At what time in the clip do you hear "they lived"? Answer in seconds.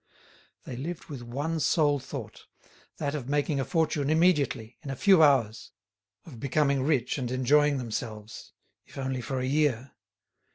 0.63-1.05